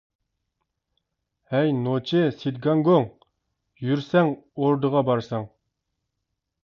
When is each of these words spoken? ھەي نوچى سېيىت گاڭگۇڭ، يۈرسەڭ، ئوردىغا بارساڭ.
ھەي 1.55 1.69
نوچى 1.81 2.23
سېيىت 2.37 2.57
گاڭگۇڭ، 2.63 3.07
يۈرسەڭ، 3.89 4.33
ئوردىغا 4.41 5.05
بارساڭ. 5.11 5.47